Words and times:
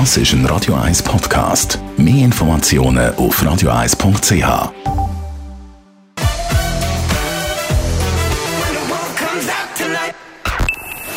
Das 0.00 0.16
ist 0.16 0.32
ein 0.32 0.44
Radio 0.46 0.74
1 0.74 1.04
Podcast. 1.04 1.78
Mehr 1.96 2.24
Informationen 2.24 3.14
auf 3.14 3.40
radio1.ch. 3.40 4.72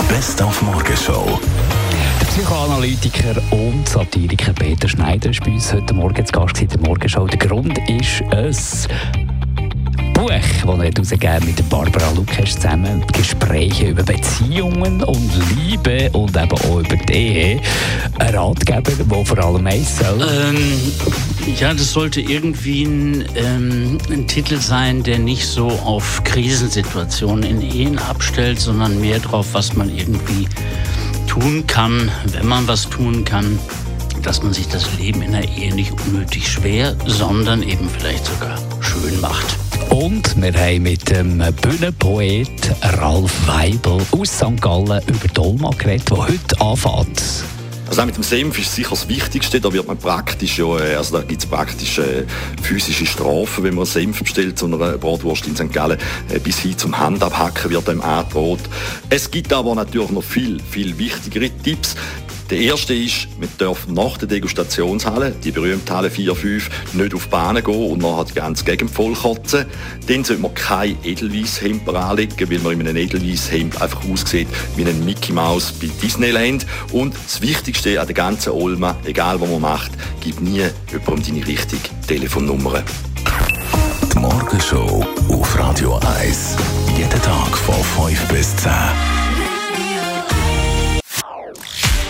Best 0.07 0.41
auf 0.43 0.61
Morgenshow. 0.61 1.39
Der 2.21 2.25
Psychoanalytiker 2.27 3.41
und 3.49 3.89
Satiriker 3.89 4.53
Peter 4.53 4.87
Schneider 4.87 5.31
ist 5.31 5.43
bei 5.43 5.53
uns 5.53 5.73
heute 5.73 5.95
Morgen 5.95 6.23
zu 6.23 6.31
Gast 6.31 6.61
in 6.61 6.67
der 6.67 6.79
Morgenshow. 6.79 7.25
Der 7.25 7.39
Grund 7.39 7.79
ist 7.89 8.21
ein 8.29 8.53
Buch, 10.17 10.31
das 10.31 11.11
er 11.11 11.19
herausgegeben 11.19 11.45
mit 11.45 11.69
Barbara 11.69 12.11
Lukas 12.15 12.55
zusammen. 12.55 13.05
Gespräche 13.13 13.89
über 13.89 14.01
Beziehungen 14.01 15.03
und 15.03 15.29
Liebe 15.55 16.09
und 16.11 16.35
eben 16.35 16.51
auch 16.51 16.79
über 16.79 16.95
die 16.95 17.13
Ehe. 17.13 17.61
Ein 18.17 18.35
Ratgeber, 18.35 18.91
der 18.91 19.25
vor 19.25 19.37
allem 19.37 19.67
eins 19.67 19.99
soll. 19.99 20.27
Ähm, 20.27 20.91
ja, 21.59 21.71
das 21.71 21.91
sollte 21.91 22.21
irgendwie 22.21 22.83
ein, 22.83 23.25
ähm, 23.35 23.99
ein, 24.09 24.27
Titel 24.27 24.57
sein, 24.57 25.03
der 25.03 25.19
nicht 25.19 25.45
so 25.45 25.67
auf 25.67 26.23
Krisensituationen 26.23 27.43
in 27.43 27.61
Ehen 27.61 27.99
abstellt, 27.99 28.59
sondern 28.59 28.99
mehr 28.99 29.19
darauf, 29.19 29.53
was 29.53 29.75
man 29.75 29.95
irgendwie 29.95 30.47
tun 31.27 31.67
kann, 31.67 32.09
wenn 32.31 32.47
man 32.47 32.67
was 32.67 32.89
tun 32.89 33.23
kann 33.23 33.59
dass 34.23 34.43
man 34.43 34.51
sich 34.51 34.67
das 34.67 34.97
Leben 34.97 35.21
in 35.21 35.31
der 35.31 35.47
Ehe 35.47 35.73
nicht 35.73 35.93
unnötig 36.05 36.51
schwer, 36.51 36.97
sondern 37.05 37.63
eben 37.63 37.87
vielleicht 37.87 38.25
sogar 38.25 38.57
schön 38.81 39.21
macht. 39.21 39.55
Und 39.89 40.41
wir 40.41 40.53
haben 40.53 40.83
mit 40.83 41.09
dem 41.09 41.41
Bühnenpoet 41.61 42.49
Ralf 42.81 43.47
Weibel 43.47 43.99
aus 44.11 44.29
St. 44.29 44.61
Gallen 44.61 45.01
über 45.07 45.27
Dolma 45.33 45.69
geredet, 45.71 46.09
der 46.09 46.17
heute 46.17 46.61
anfängt. 46.61 47.23
Also 47.89 48.05
mit 48.05 48.17
dem 48.17 48.23
Senf 48.23 48.59
ist 48.59 48.75
sicher 48.75 48.89
das 48.89 49.07
Wichtigste. 49.07 49.61
Da 49.61 49.71
wird 49.71 49.87
man 49.87 49.97
praktisch, 49.97 50.57
ja, 50.57 50.77
äh, 50.77 50.95
also 50.95 51.17
da 51.17 51.23
gibt 51.23 51.41
es 51.41 51.49
praktisch 51.49 51.99
äh, 51.99 52.25
physische 52.61 53.05
Strafen, 53.05 53.63
wenn 53.63 53.75
man 53.75 53.85
Senf 53.85 54.19
bestellt 54.19 54.59
zu 54.59 54.65
einer 54.65 54.97
Bratwurst 54.97 55.47
in 55.47 55.55
St. 55.55 55.71
Gallen. 55.71 55.97
Äh, 56.29 56.39
bis 56.39 56.59
hin 56.59 56.77
zum 56.77 56.97
Handabhacken 56.97 57.71
wird 57.71 57.87
einem 57.87 58.01
angedroht. 58.01 58.59
Es 59.09 59.31
gibt 59.31 59.53
aber 59.53 59.73
natürlich 59.73 60.11
noch 60.11 60.23
viel, 60.23 60.61
viel 60.69 60.97
wichtigere 60.97 61.49
Tipps. 61.49 61.95
Der 62.49 62.59
erste 62.59 62.93
ist, 62.93 63.27
man 63.37 63.49
darf 63.57 63.87
nach 63.87 64.17
der 64.17 64.29
Degustationshalle, 64.29 65.31
die 65.43 65.51
berühmte 65.51 65.93
Halle 65.93 66.07
4-5, 66.07 66.63
nicht 66.93 67.13
auf 67.13 67.25
die 67.25 67.29
Bahnen 67.29 67.61
gehen 67.61 67.91
und 67.91 68.01
nachher 68.01 68.23
die 68.23 68.33
ganze 68.35 68.63
Gegend 68.63 68.89
vollkotzen. 68.89 69.65
Dann 70.07 70.23
sollte 70.23 70.41
man 70.41 70.53
kein 70.53 70.97
Edelweisshemd 71.03 71.89
anlegen, 71.89 72.49
weil 72.49 72.59
man 72.59 72.71
in 72.81 72.87
einem 72.87 72.97
Edelweisshemd 72.97 73.81
einfach 73.81 74.01
aussieht 74.09 74.47
wie 74.77 74.85
ein 74.85 75.03
Mickey 75.03 75.33
Mouse 75.33 75.73
bei 75.73 75.89
Disneyland. 76.01 76.65
Und 76.93 77.15
das 77.15 77.41
Wichtigste 77.41 77.99
an 77.99 78.07
der 78.07 78.15
ganzen 78.15 78.53
Olma, 78.53 78.95
egal 79.03 79.41
was 79.41 79.49
man 79.49 79.61
macht, 79.61 79.91
gib 80.21 80.39
nie 80.39 80.63
jemandem 80.89 81.35
deine 81.35 81.47
richtige 81.47 81.81
Telefonnummer. 82.07 82.81
Die 84.13 84.19
Morgenshow 84.19 85.05
auf 85.29 85.59
Radio 85.59 85.99
1. 86.19 86.55
Jeden 86.97 87.21
Tag 87.21 87.57
von 87.57 88.07
5 88.07 88.27
bis 88.29 88.55
10. 88.55 89.16